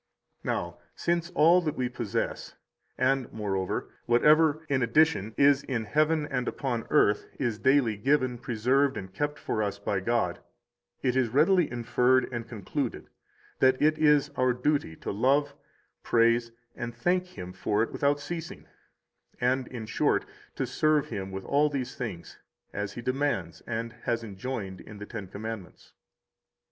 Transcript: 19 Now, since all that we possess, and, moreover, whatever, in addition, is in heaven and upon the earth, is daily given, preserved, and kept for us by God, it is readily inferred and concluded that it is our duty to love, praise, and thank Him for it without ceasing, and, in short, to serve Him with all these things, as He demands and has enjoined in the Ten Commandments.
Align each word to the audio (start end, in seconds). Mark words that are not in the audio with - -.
19 0.43 0.57
Now, 0.57 0.79
since 0.95 1.29
all 1.35 1.61
that 1.61 1.75
we 1.77 1.87
possess, 1.87 2.55
and, 2.97 3.31
moreover, 3.31 3.91
whatever, 4.07 4.65
in 4.67 4.81
addition, 4.81 5.35
is 5.37 5.61
in 5.61 5.85
heaven 5.85 6.25
and 6.25 6.47
upon 6.47 6.79
the 6.79 6.87
earth, 6.91 7.27
is 7.37 7.59
daily 7.59 7.97
given, 7.97 8.39
preserved, 8.39 8.97
and 8.97 9.13
kept 9.13 9.37
for 9.37 9.61
us 9.61 9.77
by 9.77 9.99
God, 9.99 10.39
it 11.03 11.15
is 11.15 11.29
readily 11.29 11.71
inferred 11.71 12.27
and 12.33 12.49
concluded 12.49 13.11
that 13.59 13.79
it 13.79 13.99
is 13.99 14.31
our 14.35 14.53
duty 14.53 14.95
to 14.95 15.11
love, 15.11 15.53
praise, 16.01 16.51
and 16.75 16.95
thank 16.95 17.27
Him 17.37 17.53
for 17.53 17.83
it 17.83 17.91
without 17.91 18.19
ceasing, 18.19 18.65
and, 19.39 19.67
in 19.67 19.85
short, 19.85 20.25
to 20.55 20.65
serve 20.65 21.09
Him 21.09 21.29
with 21.31 21.45
all 21.45 21.69
these 21.69 21.95
things, 21.95 22.39
as 22.73 22.93
He 22.93 23.03
demands 23.03 23.61
and 23.67 23.93
has 24.05 24.23
enjoined 24.23 24.81
in 24.81 24.97
the 24.97 25.05
Ten 25.05 25.27
Commandments. 25.27 25.93